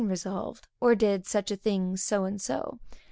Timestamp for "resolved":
0.03-0.67